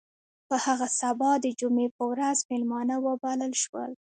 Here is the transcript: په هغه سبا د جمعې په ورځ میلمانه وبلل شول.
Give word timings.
په 0.47 0.55
هغه 0.65 0.87
سبا 0.99 1.31
د 1.39 1.45
جمعې 1.59 1.87
په 1.97 2.03
ورځ 2.11 2.37
میلمانه 2.49 2.95
وبلل 3.05 3.53
شول. 3.63 3.91